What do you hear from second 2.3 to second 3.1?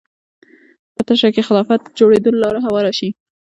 لاره هواره شي